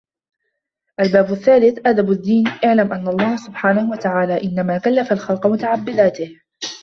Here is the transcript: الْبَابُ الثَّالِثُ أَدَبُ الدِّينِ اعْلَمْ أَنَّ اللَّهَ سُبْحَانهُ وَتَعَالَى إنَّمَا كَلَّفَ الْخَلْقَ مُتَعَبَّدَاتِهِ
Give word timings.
الْبَابُ 0.99 1.31
الثَّالِثُ 1.31 1.79
أَدَبُ 1.85 2.11
الدِّينِ 2.11 2.43
اعْلَمْ 2.65 2.93
أَنَّ 2.93 3.07
اللَّهَ 3.07 3.35
سُبْحَانهُ 3.37 3.91
وَتَعَالَى 3.91 4.43
إنَّمَا 4.43 4.77
كَلَّفَ 4.77 5.11
الْخَلْقَ 5.11 5.47
مُتَعَبَّدَاتِهِ 5.47 6.39